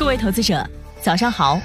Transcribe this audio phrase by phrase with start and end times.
[0.00, 0.66] 各位投资者，
[1.02, 1.60] 早上好，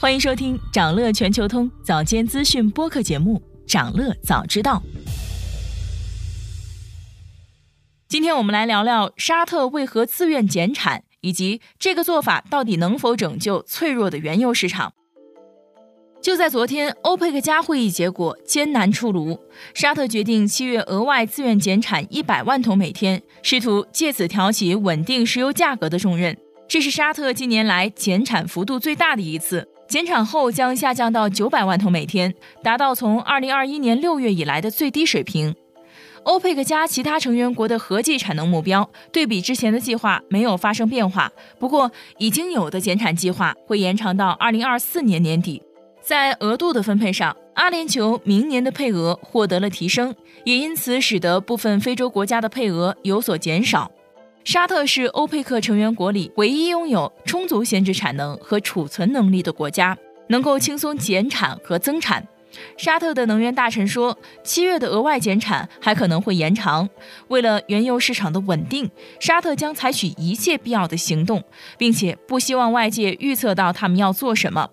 [0.00, 3.38] 欢迎收听长乐全球通早间资讯播客节目
[3.70, 4.82] 《长乐早知道》。
[8.08, 14.94] 今天我们来聊聊沙特为何自愿减产，以及这个做法到底能否拯救脆弱的原油市场。
[16.22, 19.38] 就在昨天，欧佩克加会议结果艰难出炉，
[19.74, 26.34] 沙特决定七月额外自愿减产一百万桶每天，试图借此挑起稳定石油价格的重任。
[26.70, 35.52] 这是沙特近年来减产幅度最大的一次，减产后将下降到九百万桶每天，达到从二零二一年六月以来的最低水平。
[36.22, 45.60] 欧佩克加其他成员国的合计产能目标对比之前的计划没有发生变化，不过已经有的减产计划会延长到二零二四年年底。
[46.00, 53.90] 在额度的分配上，阿联酋明年的配额获得了提升，也因此使得部分非洲国家的配额有所减少。
[54.42, 59.96] 沙特是欧佩克成员国里唯一拥有充足闲置产能和储存能力的国家，
[60.28, 62.26] 能够轻松减产和增产。
[62.76, 66.88] 沙特的能源大臣说，七月的额外减产还可能会延长。
[67.28, 71.44] 为了原油市场的稳定，沙特将采取一切必要的行动，
[71.78, 74.68] 并且不希望外界预测到他们要做什么。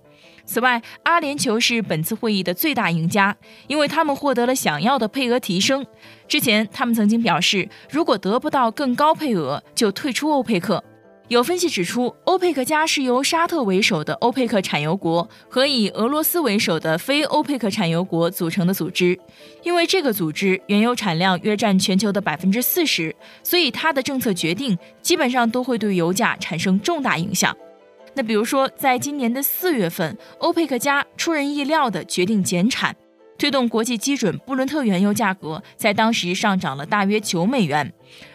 [0.47, 3.35] 此外，阿联酋是本次会议的最大赢家，
[3.67, 5.85] 因为他们获得了想要的配额提升。
[6.25, 10.81] 之前，他们曾经表示，如果得不到更高配额，就退出欧佩克。
[11.27, 19.19] 有分析指出，欧佩克加是由沙特为首的欧佩克产油国和以俄罗斯为首的非欧佩克产油国组成的组织。
[19.61, 27.53] 因为这个组织原油产量约占全球的百分之四十，所以它的政策决定基本上都会对油价产生重大影响。
[28.17, 32.95] 那比如说，在今年的四月份，欧佩克加出人意料地决定减产，
[33.37, 37.93] 推动国际基准布伦特原油价格在当时上涨了大约九美元。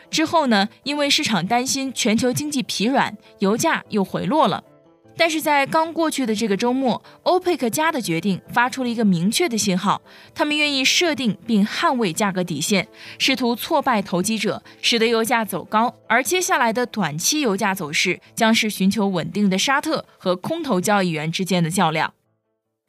[0.09, 4.63] 之后呢，因为市场担心全球经济疲软，油价又回落了。
[5.17, 10.01] 但是在刚过去的这个周末，欧佩克家的决定发出了一个明确的信号：
[10.35, 15.95] 他们愿意设定并捍卫价格底线，试图挫败投机者，使得油价走高。
[16.09, 22.13] 而接下来的短期油价走势将是寻求稳定的沙特和空头交易员之间的较量。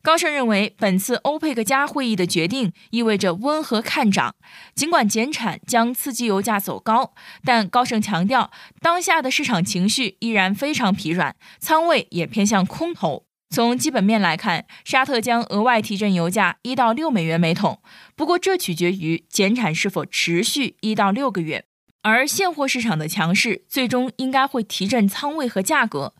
[0.03, 4.35] 高盛认为，本次欧佩克加会议的决定意味着温和看涨。
[4.75, 7.13] 尽管减产将刺激油价走高，
[7.45, 13.23] 但高盛强调，当下的市场情绪依然非常疲软，仓位也偏向空头。
[13.49, 17.79] 从基本面来看，沙特将额外提振油价一到六美元每桶，
[18.17, 21.63] 不过这取决于减产是否持续一到六个月。
[22.01, 26.13] 而现货市场的强势，最终应该会提振仓位和价格。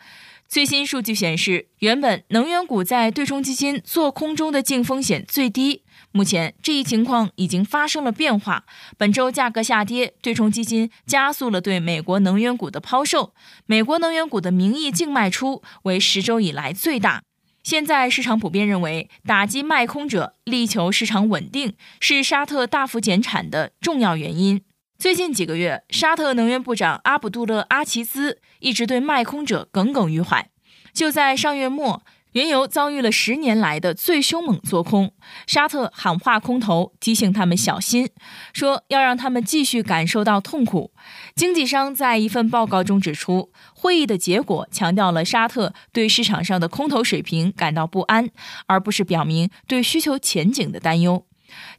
[0.53, 5.81] 最新数据显示，原本能源股在对冲基金做空中的净风险最低。
[6.11, 8.63] 目前这一情况已经发生了变化。
[8.95, 13.33] 本周价格下跌，对冲基金加速了对美国能源股的抛售。
[13.65, 17.23] 美国能源股的名义净卖出为十周以来最大。
[17.63, 24.61] 现在市场普遍认为，打击卖空者，力求市场稳定，是沙特大幅减产的重要原因。
[25.03, 30.49] 最近几个月，沙特能源部长阿卜杜勒阿齐兹一直对卖空者耿耿于怀。
[30.93, 35.11] 就在上月末，原油遭遇了十年来的最凶猛做空，
[35.45, 38.07] 沙特喊话空头，提醒他们小心，
[38.53, 40.93] 说要让他们继续感受到痛苦。
[41.35, 48.29] 经纪商在一份报告中指出，会议的结果强调了沙特对市场上的空头水平感到不安，
[48.67, 51.25] 而不是表明对需求前景的担忧。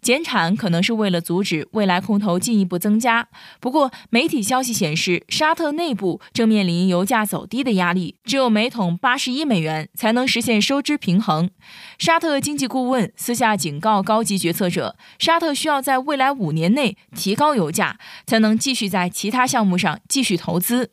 [0.00, 3.28] 减产可能是为了阻止未来空头进一步增加。
[3.60, 11.50] 不过，媒体消息显示，沙特内部正面临油价走低的压力，只有每桶八十一美元才能实现收支平衡。
[11.98, 20.90] 沙特经济顾问私下警告高级决策者，沙特需要在未来五年内提高油价，才能继续在其他项目上继续投资。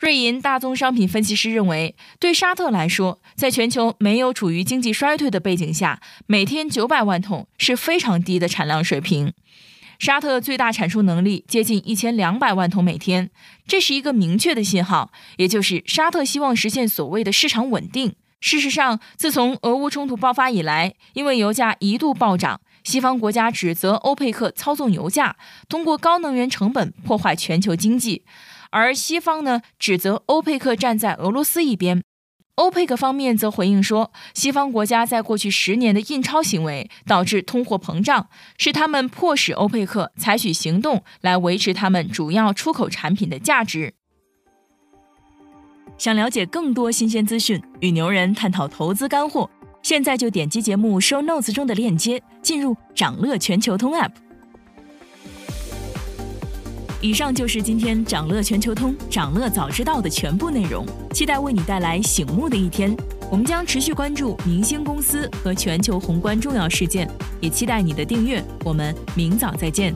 [0.00, 9.34] 瑞银大宗商品分析师认为，对沙特来说，在全球没有处于经济衰退的背景下，每天九百万桶是非常低的产量水平。
[9.98, 13.28] 沙特最大产出能力接近一千两百万桶每天，
[13.66, 18.14] 这是一个明确的信号，也就是沙特希望实现所谓的市场稳定。
[18.40, 25.36] 事实上，自从俄乌冲突爆发以来，因为油价一度暴涨，西方国家指责欧佩克操纵油价，
[25.68, 28.24] 通过高能源成本破坏全球经济。
[28.70, 32.02] 而西方呢，指责欧佩克站在俄罗斯一边，
[32.54, 43.94] 欧佩克方面则回应说，西方国家在过去十年的印钞行为导致通货膨胀，是他们迫使欧佩克采取行动来维持他们主要出口产品的价值。
[45.98, 49.50] 想了解更多新鲜资讯，与牛人探讨投资干货，
[49.82, 54.12] 现在就点击节目 show notes 中的链接，进入掌乐全球通 app。
[57.02, 62.94] 以上就是今天掌乐全球通、掌乐早知道的全部内容，期待为你带来醒目的一天。
[63.30, 67.10] 我们将持续关注明星公司和全球宏观重要事件，
[67.40, 68.44] 也期待你的订阅。
[68.64, 69.94] 我们明早再见。